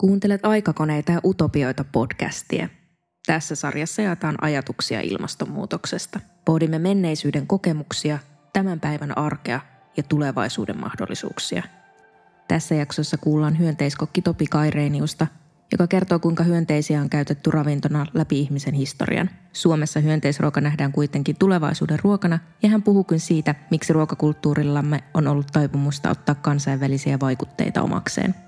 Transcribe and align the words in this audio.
Kuuntelet 0.00 0.44
Aikakoneita 0.44 1.12
ja 1.12 1.20
utopioita 1.24 1.84
podcastia. 1.92 2.68
Tässä 3.26 3.54
sarjassa 3.54 4.02
jaetaan 4.02 4.34
ajatuksia 4.40 5.00
ilmastonmuutoksesta. 5.00 6.20
Pohdimme 6.44 6.78
menneisyyden 6.78 7.46
kokemuksia, 7.46 8.18
tämän 8.52 8.80
päivän 8.80 9.18
arkea 9.18 9.60
ja 9.96 10.02
tulevaisuuden 10.02 10.80
mahdollisuuksia. 10.80 11.62
Tässä 12.48 12.74
jaksossa 12.74 13.16
kuullaan 13.18 13.58
hyönteiskokki 13.58 14.22
Topi 14.22 14.46
Kaireeniusta, 14.46 15.26
joka 15.72 15.86
kertoo 15.86 16.18
kuinka 16.18 16.44
hyönteisiä 16.44 17.00
on 17.00 17.10
käytetty 17.10 17.50
ravintona 17.50 18.06
läpi 18.14 18.40
ihmisen 18.40 18.74
historian. 18.74 19.30
Suomessa 19.52 20.00
hyönteisruoka 20.00 20.60
nähdään 20.60 20.92
kuitenkin 20.92 21.36
tulevaisuuden 21.38 21.98
ruokana 22.02 22.38
ja 22.62 22.68
hän 22.68 22.82
puhuukin 22.82 23.20
siitä, 23.20 23.54
miksi 23.70 23.92
ruokakulttuurillamme 23.92 25.04
on 25.14 25.28
ollut 25.28 25.46
taipumusta 25.52 26.10
ottaa 26.10 26.34
kansainvälisiä 26.34 27.20
vaikutteita 27.20 27.82
omakseen. 27.82 28.47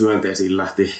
Hyönteisiin 0.00 0.56
lähti 0.56 0.94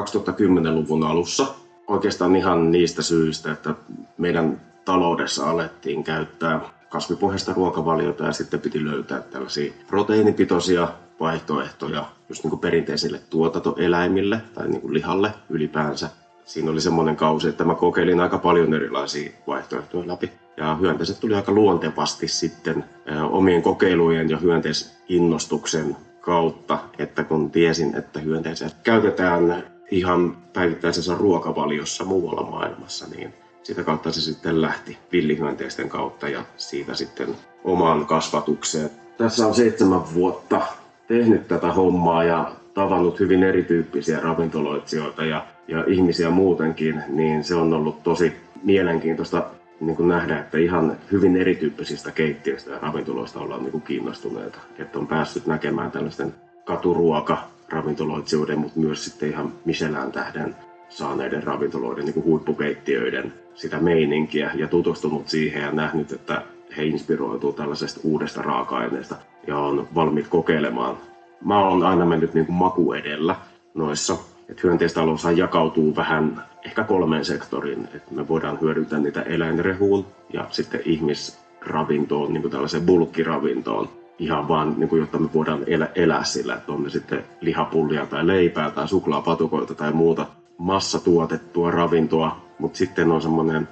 2010-luvun 0.00 1.04
alussa. 1.04 1.46
Oikeastaan 1.86 2.36
ihan 2.36 2.70
niistä 2.70 3.02
syistä, 3.02 3.52
että 3.52 3.74
meidän 4.18 4.60
taloudessa 4.84 5.50
alettiin 5.50 6.04
käyttää 6.04 6.60
kasvipohjaista 6.88 7.52
ruokavaliota 7.52 8.24
ja 8.24 8.32
sitten 8.32 8.60
piti 8.60 8.84
löytää 8.84 9.20
tällaisia 9.20 9.72
proteiinipitoisia 9.86 10.88
vaihtoehtoja 11.20 12.06
just 12.28 12.44
niin 12.44 12.50
kuin 12.50 12.60
perinteisille 12.60 13.20
tuotantoeläimille 13.30 14.40
tai 14.54 14.68
niin 14.68 14.80
kuin 14.80 14.94
lihalle 14.94 15.32
ylipäänsä. 15.50 16.10
Siinä 16.44 16.70
oli 16.70 16.80
semmoinen 16.80 17.16
kausi, 17.16 17.48
että 17.48 17.64
mä 17.64 17.74
kokeilin 17.74 18.20
aika 18.20 18.38
paljon 18.38 18.74
erilaisia 18.74 19.30
vaihtoehtoja 19.46 20.06
läpi. 20.06 20.30
Ja 20.56 20.74
hyönteiset 20.74 21.20
tuli 21.20 21.34
aika 21.34 21.52
luontevasti 21.52 22.28
sitten 22.28 22.84
omien 23.30 23.62
kokeilujen 23.62 24.30
ja 24.30 24.36
hyönteisinnostuksen 24.36 25.96
kautta, 26.24 26.78
että 26.98 27.24
kun 27.24 27.50
tiesin, 27.50 27.96
että 27.96 28.20
hyönteisiä 28.20 28.70
käytetään 28.82 29.64
ihan 29.90 30.36
päivittäisessä 30.52 31.14
ruokavaliossa 31.14 32.04
muualla 32.04 32.50
maailmassa, 32.50 33.06
niin 33.16 33.34
sitä 33.62 33.84
kautta 33.84 34.12
se 34.12 34.20
sitten 34.20 34.62
lähti 34.62 34.98
villihyönteisten 35.12 35.88
kautta 35.88 36.28
ja 36.28 36.44
siitä 36.56 36.94
sitten 36.94 37.28
omaan 37.64 38.06
kasvatukseen. 38.06 38.90
Tässä 39.18 39.46
on 39.46 39.54
seitsemän 39.54 40.14
vuotta 40.14 40.60
tehnyt 41.08 41.48
tätä 41.48 41.72
hommaa 41.72 42.24
ja 42.24 42.52
tavannut 42.74 43.20
hyvin 43.20 43.42
erityyppisiä 43.42 44.20
ravintoloitsijoita 44.20 45.24
ja, 45.24 45.46
ja 45.68 45.84
ihmisiä 45.86 46.30
muutenkin, 46.30 47.02
niin 47.08 47.44
se 47.44 47.54
on 47.54 47.74
ollut 47.74 48.02
tosi 48.02 48.32
mielenkiintoista 48.62 49.44
niin 49.80 49.96
kuin 49.96 50.08
nähdä, 50.08 50.38
että 50.38 50.58
ihan 50.58 50.96
hyvin 51.12 51.36
erityyppisistä 51.36 52.10
keittiöistä 52.10 52.70
ja 52.70 52.78
ravintoloista 52.78 53.40
ollaan 53.40 53.62
niin 53.62 53.72
kuin 53.72 53.82
kiinnostuneita. 53.82 54.58
Että 54.78 54.98
on 54.98 55.06
päässyt 55.06 55.46
näkemään 55.46 55.90
tällaisten 55.90 56.34
katuruoka 56.64 57.38
ravintoloitsijoiden, 57.68 58.58
mutta 58.58 58.80
myös 58.80 59.04
sitten 59.04 59.28
ihan 59.28 59.52
Michelin 59.64 60.12
tähden 60.12 60.56
saaneiden 60.88 61.42
ravintoloiden 61.42 62.04
niin 62.04 62.14
kuin 62.14 62.24
huippukeittiöiden 62.24 63.32
sitä 63.54 63.78
meininkiä 63.78 64.50
ja 64.54 64.68
tutustunut 64.68 65.28
siihen 65.28 65.62
ja 65.62 65.72
nähnyt, 65.72 66.12
että 66.12 66.42
he 66.76 66.84
inspiroituu 66.84 67.52
tällaisesta 67.52 68.00
uudesta 68.04 68.42
raaka-aineesta 68.42 69.16
ja 69.46 69.58
on 69.58 69.88
valmiit 69.94 70.28
kokeilemaan. 70.28 70.96
Mä 71.44 71.68
oon 71.68 71.82
aina 71.82 72.06
mennyt 72.06 72.34
niin 72.34 72.46
kuin 72.46 72.56
maku 72.56 72.92
edellä 72.92 73.36
noissa. 73.74 74.16
Et 74.48 74.62
hyönteistalous 74.62 75.26
jakautuu 75.36 75.96
vähän 75.96 76.42
ehkä 76.64 76.84
kolmeen 76.84 77.24
sektoriin. 77.24 77.88
Et 77.94 78.10
me 78.10 78.28
voidaan 78.28 78.60
hyödyntää 78.60 78.98
niitä 78.98 79.22
eläinrehuun 79.22 80.06
ja 80.32 80.46
sitten 80.50 80.80
ihmisravintoon, 80.84 82.32
niin 82.32 82.42
kuin 82.42 82.52
tällaiseen 82.52 82.86
bulkkiravintoon 82.86 83.88
ihan 84.18 84.48
vaan, 84.48 84.74
niin 84.76 84.88
kuin, 84.88 85.00
jotta 85.00 85.18
me 85.18 85.28
voidaan 85.34 85.64
elää, 85.66 85.88
elää 85.94 86.24
sillä, 86.24 86.54
että 86.54 86.72
on 86.72 86.82
ne 86.82 86.90
sitten 86.90 87.24
lihapullia 87.40 88.06
tai 88.06 88.26
leipää 88.26 88.70
tai 88.70 88.88
suklaapatukoita 88.88 89.74
tai 89.74 89.92
muuta 89.92 90.26
massatuotettua 90.58 91.70
ravintoa, 91.70 92.36
mutta 92.58 92.78
sitten 92.78 93.10
on 93.10 93.22
semmoinen 93.22 93.68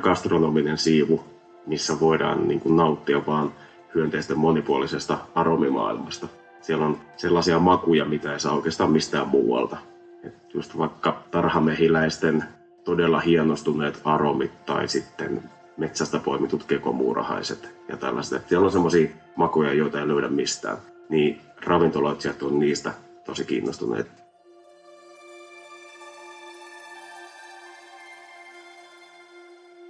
gastronominen 0.00 0.78
siivu, 0.78 1.24
missä 1.66 2.00
voidaan 2.00 2.48
niin 2.48 2.60
kuin, 2.60 2.76
nauttia 2.76 3.26
vaan 3.26 3.52
hyönteisten 3.94 4.38
monipuolisesta 4.38 5.18
aromimaailmasta. 5.34 6.28
Siellä 6.60 6.86
on 6.86 6.98
sellaisia 7.16 7.58
makuja, 7.58 8.04
mitä 8.04 8.32
ei 8.32 8.40
saa 8.40 8.54
oikeastaan 8.54 8.90
mistään 8.90 9.28
muualta. 9.28 9.76
Et 10.24 10.54
just 10.54 10.78
vaikka 10.78 11.22
tarhamehiläisten 11.30 12.44
todella 12.84 13.20
hienostuneet 13.20 14.00
aromit 14.04 14.66
tai 14.66 14.88
sitten 14.88 15.42
metsästä 15.76 16.18
poimitut 16.18 16.64
kekomuurahaiset 16.64 17.68
ja 17.88 17.96
tällaiset. 17.96 18.48
Siellä 18.48 18.64
on 18.64 18.72
semmoisia 18.72 19.08
makuja, 19.36 19.72
joita 19.72 20.00
ei 20.00 20.08
löydä 20.08 20.28
mistään. 20.28 20.76
Niin 21.08 21.40
ravintoloitsijat 21.64 22.42
on 22.42 22.58
niistä 22.58 22.92
tosi 23.24 23.44
kiinnostuneet. 23.44 24.06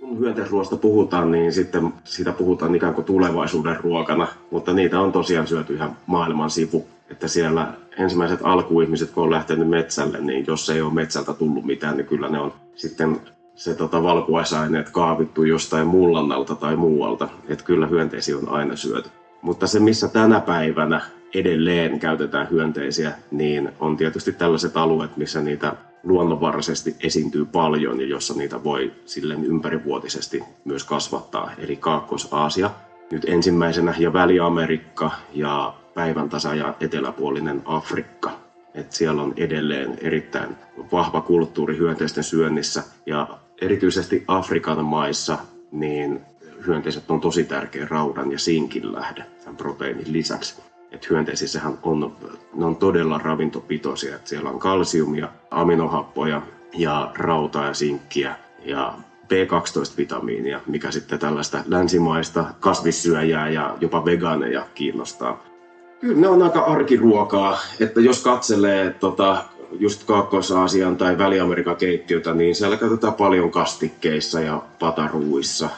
Kun 0.01 0.19
hyönteisruoasta 0.19 0.77
puhutaan, 0.77 1.31
niin 1.31 1.53
sitten 1.53 1.93
sitä 2.05 2.33
puhutaan 2.33 2.75
ikään 2.75 2.95
kuin 2.95 3.05
tulevaisuuden 3.05 3.77
ruokana, 3.77 4.29
mutta 4.51 4.73
niitä 4.73 5.01
on 5.01 5.13
tosiaan 5.13 5.47
syöty 5.47 5.75
ihan 5.75 5.97
maailman 6.07 6.51
sivu. 6.51 6.87
Että 7.11 7.29
siellä 7.29 7.75
ensimmäiset 7.99 8.41
alkuihmiset, 8.43 9.11
kun 9.11 9.25
on 9.25 9.31
lähtenyt 9.31 9.69
metsälle, 9.69 10.19
niin 10.21 10.45
jos 10.47 10.71
ei 10.71 10.83
ole 10.83 10.95
metsältä 10.95 11.33
tullut 11.33 11.65
mitään, 11.65 11.97
niin 11.97 12.07
kyllä 12.07 12.29
ne 12.29 12.39
on 12.39 12.53
sitten 12.75 13.21
se 13.55 13.75
tota, 13.75 14.03
valkuaisaineet 14.03 14.91
kaavittu 14.91 15.43
jostain 15.43 15.87
mullannalta 15.87 16.55
tai 16.55 16.77
muualta. 16.77 17.29
Että 17.49 17.65
kyllä 17.65 17.87
hyönteisiä 17.87 18.39
on 18.39 18.49
aina 18.49 18.77
syöty. 18.77 19.09
Mutta 19.43 19.67
se, 19.67 19.81
missä 19.81 20.09
tänä 20.09 20.41
päivänä 20.41 21.01
edelleen 21.35 22.01
käytetään 22.01 22.51
hyönteisiä, 22.51 23.13
niin 23.31 23.73
on 23.81 23.97
tietysti 23.97 24.33
tällaiset 24.33 24.77
alueet, 24.77 25.17
missä 25.17 25.41
niitä 25.41 25.73
luonnonvaraisesti 26.03 26.97
esiintyy 27.01 27.45
paljon 27.45 28.01
ja 28.01 28.07
jossa 28.07 28.35
niitä 28.35 28.65
voi 28.65 28.93
silleen 29.05 29.45
ympärivuotisesti 29.45 30.43
myös 30.65 30.85
kasvattaa, 30.85 31.51
eli 31.59 31.77
Kaakkois-Aasia. 31.77 32.71
Nyt 33.13 33.25
ensimmäisenä 33.29 33.95
ja 33.99 34.13
Väli-Amerikka 34.13 35.11
ja 35.33 35.75
päivän 36.01 36.29
tasa 36.29 36.55
ja 36.55 36.75
eteläpuolinen 36.81 37.63
Afrikka. 37.65 38.31
Et 38.75 38.93
siellä 38.93 39.23
on 39.23 39.35
edelleen 39.37 39.99
erittäin 40.01 40.57
vahva 40.93 41.21
kulttuuri 41.21 41.77
hyönteisten 41.77 42.25
syönnissä 42.25 42.83
ja 43.07 43.29
erityisesti 43.61 44.25
Afrikan 44.29 44.85
maissa 44.85 45.39
niin 45.73 46.21
hyönteiset 46.67 47.11
on 47.11 47.21
tosi 47.21 47.45
tärkeä 47.45 47.87
raudan 47.91 48.33
ja 48.33 48.39
sinkin 48.39 48.93
lähde 48.93 49.25
tämän 49.41 49.57
proteiinin 49.57 50.13
lisäksi. 50.13 50.63
Et 50.91 51.11
hyönteisissähän 51.11 51.79
on, 51.83 52.17
ne 52.55 52.65
on 52.65 52.77
todella 52.77 53.19
ravintopitoisia. 53.19 54.17
Et 54.17 54.27
siellä 54.27 54.51
on 54.51 54.59
kalsiumia, 54.59 55.29
aminohappoja 55.51 56.43
ja 56.75 57.13
rautaa 57.15 57.67
ja 57.67 57.75
sinkkiä 57.75 58.37
ja 58.65 58.95
B12-vitamiinia, 59.25 60.61
mikä 60.67 60.91
sitten 60.91 61.19
tällaista 61.19 61.63
länsimaista 61.67 62.45
kasvissyöjää 62.61 63.49
ja 63.49 63.77
jopa 63.81 64.05
vegaaneja 64.05 64.67
kiinnostaa. 64.75 65.50
Kyllä 66.01 66.21
ne 66.21 66.29
on 66.29 66.43
aika 66.43 66.61
arkiruokaa, 66.61 67.59
että 67.81 68.01
jos 68.01 68.23
katselee 68.23 68.91
tota, 68.91 69.45
just 69.73 70.05
Kaakkois-Aasian 70.05 70.97
tai 70.97 71.19
Väli-Amerikan 71.19 71.77
keittiötä, 71.77 72.35
niin 72.35 72.55
siellä 72.55 72.77
käytetään 72.77 73.15
paljon 73.15 73.51
kastikkeissa 73.51 74.41
ja 74.41 74.63
pataruissa. 74.79 75.69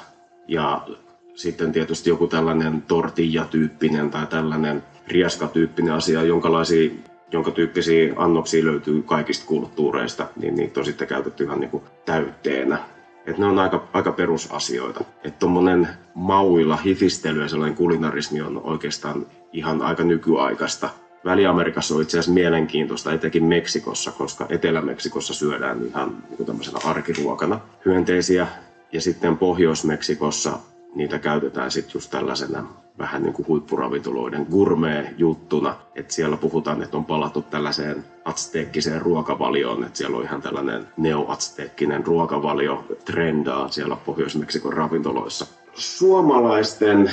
Ja 0.48 0.86
sitten 1.34 1.72
tietysti 1.72 2.10
joku 2.10 2.26
tällainen 2.26 2.82
tortilla-tyyppinen 2.82 4.10
tai 4.10 4.26
tällainen 4.26 4.82
riaskatyyppinen 5.06 5.94
asia, 5.94 6.22
jonkalaisia, 6.22 6.90
jonka 7.32 7.50
tyyppisiä 7.50 8.14
annoksia 8.16 8.64
löytyy 8.64 9.02
kaikista 9.02 9.46
kulttuureista, 9.46 10.26
niin 10.36 10.54
niitä 10.54 10.80
on 10.80 10.86
sitten 10.86 11.08
käytetty 11.08 11.44
ihan 11.44 11.60
niin 11.60 11.82
täytteenä. 12.04 12.78
Et 13.26 13.38
ne 13.38 13.46
on 13.46 13.58
aika, 13.58 13.88
aika 13.92 14.12
perusasioita. 14.12 15.04
Että 15.24 15.38
tuommoinen 15.38 15.88
mauilla 16.14 16.76
hifistely 16.76 17.42
ja 17.42 17.48
sellainen 17.48 17.76
kulinarismi 17.76 18.40
on 18.40 18.60
oikeastaan 18.64 19.26
ihan 19.52 19.82
aika 19.82 20.04
nykyaikaista. 20.04 20.88
Väli-Amerikassa 21.24 21.94
on 21.94 22.02
itse 22.02 22.18
asiassa 22.18 22.32
mielenkiintoista, 22.32 23.12
etenkin 23.12 23.44
Meksikossa, 23.44 24.12
koska 24.12 24.46
Etelä-Meksikossa 24.48 25.34
syödään 25.34 25.86
ihan 25.86 26.16
niin 26.30 26.46
tämmöisenä 26.46 26.78
arkiruokana 26.84 27.60
hyönteisiä. 27.84 28.46
Ja 28.92 29.00
sitten 29.00 29.36
Pohjois-Meksikossa 29.38 30.58
niitä 30.94 31.18
käytetään 31.18 31.70
sitten 31.70 31.92
just 31.94 32.10
tällaisena 32.10 32.66
vähän 32.98 33.22
niin 33.22 33.32
kuin 33.32 33.48
huippuravintoloiden 33.48 34.46
gourmet-juttuna. 34.50 35.74
Että 35.94 36.14
siellä 36.14 36.36
puhutaan, 36.36 36.82
että 36.82 36.96
on 36.96 37.04
palattu 37.04 37.42
tällaiseen 37.42 38.04
atsteekkiseen 38.24 39.02
ruokavalioon, 39.02 39.84
että 39.84 39.98
siellä 39.98 40.16
on 40.16 40.24
ihan 40.24 40.42
tällainen 40.42 40.88
neo-atsteekkinen 40.96 42.06
ruokavalio 42.06 42.84
trendaa 43.04 43.68
siellä 43.68 43.96
Pohjois-Meksikon 43.96 44.72
ravintoloissa. 44.72 45.46
Suomalaisten 45.74 47.10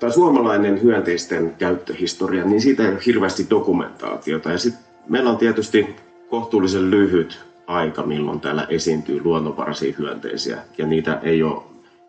tai 0.00 0.12
suomalainen 0.12 0.82
hyönteisten 0.82 1.54
käyttöhistoria, 1.58 2.44
niin 2.44 2.60
siitä 2.60 2.82
ei 2.82 2.88
ole 2.92 3.00
hirveästi 3.06 3.46
dokumentaatiota. 3.50 4.50
Ja 4.50 4.58
sitten 4.58 4.84
meillä 5.08 5.30
on 5.30 5.36
tietysti 5.36 5.96
kohtuullisen 6.30 6.90
lyhyt 6.90 7.40
aika, 7.66 8.02
milloin 8.02 8.40
täällä 8.40 8.66
esiintyy 8.68 9.20
luonnonvaraisia 9.24 9.94
hyönteisiä, 9.98 10.58
ja 10.78 10.86
niitä 10.86 11.20
ei 11.22 11.42
ole 11.42 11.62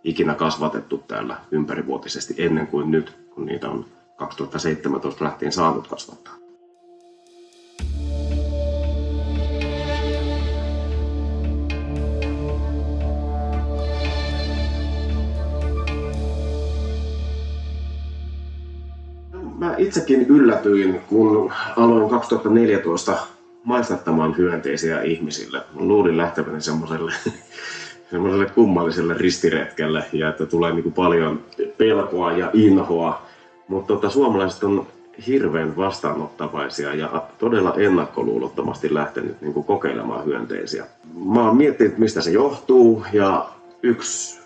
ikinä 0.04 0.34
kasvatettu 0.34 1.04
täällä 1.08 1.38
ympärivuotisesti 1.52 2.36
ennen 2.38 2.68
kuin 2.68 2.92
nyt, 2.92 3.18
kun 3.30 3.46
niitä 3.46 3.70
on 3.70 3.86
2017 4.16 5.26
lähtien 5.26 5.52
saanut 5.52 5.88
kasvattaa. 5.88 6.49
Itsekin 19.80 20.26
yllätyin, 20.28 21.02
kun 21.10 21.52
aloin 21.78 22.10
2014 22.10 23.18
maistattamaan 23.64 24.38
hyönteisiä 24.38 25.02
ihmisille. 25.02 25.62
Luulin 25.76 26.18
lähteväni 26.18 26.62
semmoiselle 26.62 27.12
semmoiselle 28.12 28.46
kummalliselle 28.46 29.14
ristiretkelle 29.14 30.06
ja 30.14 30.30
että 30.30 30.46
tulee 30.46 30.74
niin 30.74 30.84
kuin 30.84 30.94
paljon 30.94 31.44
pelkoa 31.78 32.32
ja 32.32 32.50
inhoa. 32.54 33.22
Mutta 33.68 33.94
tota, 33.94 34.10
suomalaiset 34.10 34.64
on 34.64 34.88
hirveän 35.28 35.78
vastaanottavaisia 35.78 36.94
ja 36.94 37.24
todella 37.38 37.74
ennakkoluulottomasti 37.78 38.94
lähtenyt 38.94 39.42
niin 39.42 39.54
kuin 39.54 39.66
kokeilemaan 39.66 40.26
hyönteisiä. 40.26 40.86
Mä 41.26 41.46
oon 41.46 41.58
miettinyt, 41.58 41.98
mistä 41.98 42.22
se 42.22 42.32
johtuu 42.32 43.06
ja 43.14 43.50
yksi 43.84 44.40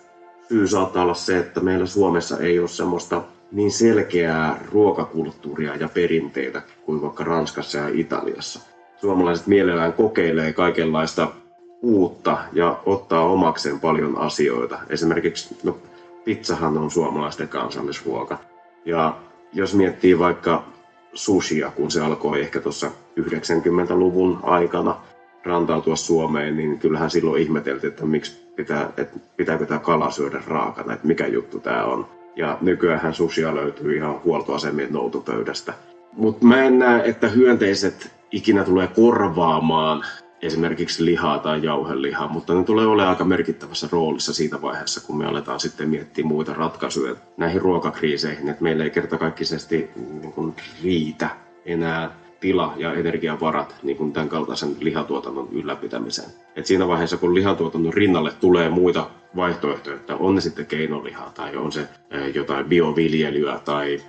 syy 0.48 0.68
saattaa 0.68 1.04
olla 1.04 1.14
se, 1.14 1.38
että 1.38 1.60
meillä 1.60 1.86
Suomessa 1.86 2.38
ei 2.38 2.60
ole 2.60 2.68
semmoista 2.68 3.22
niin 3.54 3.72
selkeää 3.72 4.60
ruokakulttuuria 4.72 5.76
ja 5.76 5.90
perinteitä 5.90 6.62
kuin 6.86 7.02
vaikka 7.02 7.24
Ranskassa 7.24 7.78
ja 7.78 7.88
Italiassa. 7.94 8.60
Suomalaiset 8.98 9.48
mielellään 9.48 9.94
kokeilee 9.94 10.54
kaikenlaista 10.54 11.28
uutta 11.82 12.38
ja 12.54 12.80
ottaa 12.86 13.26
omakseen 13.26 13.80
paljon 13.80 14.18
asioita. 14.18 14.80
Esimerkiksi 14.90 15.58
no, 15.64 15.78
pizzahan 16.26 16.78
on 16.78 16.92
suomalaisten 16.92 17.48
kansallisruoka. 17.48 18.40
Ja 18.86 19.18
jos 19.54 19.76
miettii 19.76 20.20
vaikka 20.20 20.64
sushia, 21.14 21.72
kun 21.76 21.92
se 21.92 22.02
alkoi 22.02 22.42
ehkä 22.42 22.60
tuossa 22.60 22.92
90-luvun 23.20 24.40
aikana 24.44 24.96
rantautua 25.44 25.96
Suomeen, 25.96 26.58
niin 26.58 26.80
kyllähän 26.80 27.10
silloin 27.10 27.42
ihmeteltiin, 27.42 27.92
että 27.92 28.06
miksi 28.06 28.44
pitää, 28.56 28.90
että 28.98 29.20
pitääkö 29.38 29.66
tämä 29.66 29.80
kala 29.80 30.12
syödä 30.12 30.42
raakana, 30.48 30.94
että 30.94 31.08
mikä 31.08 31.28
juttu 31.28 31.60
tämä 31.60 31.86
on. 31.86 32.06
Ja 32.36 32.58
nykyään 32.62 33.14
sushia 33.14 33.56
löytyy 33.56 33.96
ihan 33.96 34.22
huoltoasemien 34.24 34.94
noutopöydästä. 34.94 35.74
Mutta 36.14 36.46
mä 36.46 36.64
en 36.64 36.80
näe, 36.80 37.02
että 37.06 37.28
hyönteiset 37.28 38.12
ikinä 38.32 38.64
tulee 38.64 38.88
korvaamaan 38.88 40.04
esimerkiksi 40.42 41.06
lihaa 41.06 41.40
tai 41.40 41.64
jauhelihaa, 41.64 42.28
mutta 42.28 42.54
ne 42.54 42.64
tulee 42.64 42.86
olemaan 42.86 43.10
aika 43.10 43.24
merkittävässä 43.24 43.88
roolissa 43.92 44.34
siitä 44.34 44.62
vaiheessa, 44.62 45.08
kun 45.08 45.18
me 45.18 45.26
aletaan 45.26 45.60
sitten 45.60 45.90
miettiä 45.90 46.26
muita 46.26 46.54
ratkaisuja 46.54 47.16
näihin 47.38 47.62
ruokakriiseihin, 47.62 48.50
että 48.50 48.64
meillä 48.64 48.84
ei 48.84 48.90
kertakaikkisesti 48.90 49.90
niin 49.96 50.56
riitä 50.84 51.30
enää 51.66 52.12
tila 52.40 52.74
ja 52.78 52.94
energiavarat 52.94 53.76
niin 53.84 53.98
kuin 53.98 54.14
tämän 54.14 54.30
kaltaisen 54.30 54.76
lihatuotannon 54.80 55.48
ylläpitämiseen. 55.52 56.30
Et 56.56 56.66
siinä 56.66 56.88
vaiheessa, 56.88 57.18
kun 57.18 57.36
lihatuotannon 57.36 57.94
rinnalle 57.94 58.32
tulee 58.40 58.70
muita 58.70 59.10
vaihtoehtoja, 59.36 59.96
että 59.96 60.16
on 60.16 60.36
ne 60.36 60.42
sitten 60.42 60.66
keinolihaa 60.66 61.32
tai 61.36 61.56
on 61.56 61.72
se 61.72 61.88
jotain 62.34 62.66
bioviljelyä 62.66 63.60
tai 63.66 64.02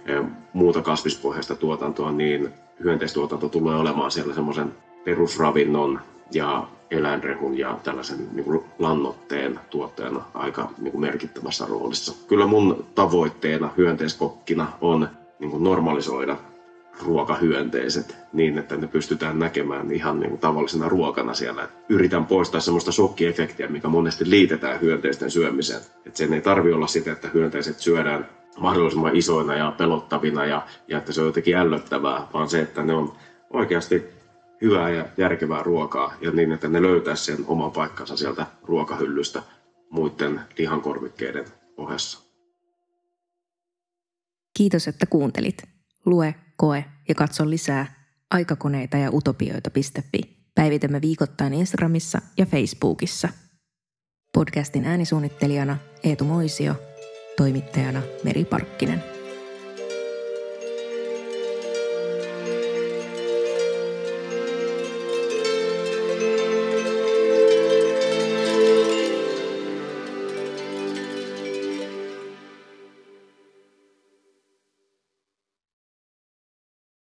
muuta 0.53 0.83
kasvispohjaista 0.83 1.55
tuotantoa, 1.55 2.13
niin 2.13 2.49
hyönteistuotanto 2.85 3.49
tulee 3.49 3.77
olemaan 3.77 4.11
siellä 4.11 4.35
semmoisen 4.35 4.73
perusravinnon 5.05 6.01
ja 6.33 6.67
eläinrehun 6.91 7.59
ja 7.59 7.79
tällaisen 7.83 8.19
niin 8.33 8.45
kuin 8.45 8.61
lannotteen 8.79 9.61
tuotteena 9.71 10.23
aika 10.35 10.71
niin 10.79 10.93
kuin 10.93 11.01
merkittävässä 11.01 11.67
roolissa. 11.69 12.15
Kyllä 12.29 12.47
mun 12.47 12.85
tavoitteena 12.95 13.71
hyönteiskokkina 13.77 14.73
on 14.81 15.09
niin 15.39 15.51
kuin 15.51 15.65
normalisoida 15.65 16.37
ruokahyönteiset 17.03 18.17
niin, 18.33 18.59
että 18.59 18.77
ne 18.77 18.87
pystytään 18.87 19.39
näkemään 19.39 19.93
ihan 19.93 20.21
niin 20.21 20.31
kuin 20.31 20.41
tavallisena 20.41 20.89
ruokana 20.89 21.35
siellä. 21.35 21.69
Yritän 21.89 22.27
poistaa 22.27 22.61
semmoista 22.61 22.93
shokkiefektiä, 22.93 23.69
mikä 23.69 23.89
monesti 23.89 24.31
liitetään 24.31 24.81
hyönteisten 24.81 25.31
syömiseen. 25.31 25.81
Että 26.07 26.19
sen 26.19 26.33
ei 26.33 26.41
tarvi 26.41 26.73
olla 26.73 26.87
sitä, 26.87 27.13
että 27.13 27.29
hyönteiset 27.35 27.79
syödään 27.79 28.29
mahdollisimman 28.59 29.17
isoina 29.17 29.55
ja 29.55 29.75
pelottavina 29.79 30.45
ja, 30.45 30.67
ja 30.89 30.99
että 30.99 31.13
se 31.13 31.21
on 31.21 31.27
jotenkin 31.27 31.57
ällöttävää, 31.57 32.27
vaan 32.35 32.49
se, 32.49 32.61
että 32.61 32.83
ne 32.83 32.95
on 32.95 33.13
oikeasti 33.51 34.05
hyvää 34.63 34.91
ja 34.91 35.07
järkevää 35.17 35.63
ruokaa 35.63 36.15
ja 36.21 36.31
niin, 36.31 36.53
että 36.53 36.69
ne 36.69 36.83
löytää 36.83 37.17
sen 37.17 37.39
oman 37.47 37.71
paikkansa 37.71 38.17
sieltä 38.17 38.47
ruokahyllystä 38.63 39.43
muiden 39.91 40.41
lihankorvikkeiden 40.59 41.45
ohessa. 41.77 42.25
Kiitos, 44.57 44.89
että 44.89 45.07
kuuntelit. 45.07 45.63
Lue, 46.07 46.35
koe 46.57 46.85
ja 47.09 47.15
katso 47.15 47.51
lisää 47.51 47.95
aikakoneita 48.31 48.97
ja 48.97 49.11
utopioita.fi. 49.11 50.21
Päivitämme 50.55 51.01
viikoittain 51.01 51.55
Instagramissa 51.55 52.21
ja 52.39 52.47
Facebookissa. 52.47 53.29
Podcastin 54.33 54.85
äänisuunnittelijana 54.85 55.77
Eetu 56.03 56.25
Moisio, 56.25 56.75
toimittajana 57.37 58.03
Meri 58.25 58.45
Parkkinen. 58.45 59.14